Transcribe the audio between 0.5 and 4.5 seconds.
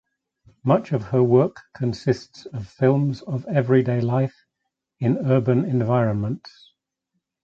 Much of her work consists of films of everyday life